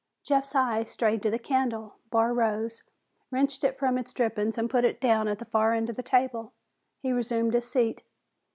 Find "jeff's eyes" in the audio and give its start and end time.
0.23-0.89